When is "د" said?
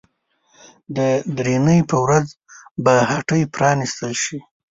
0.95-0.97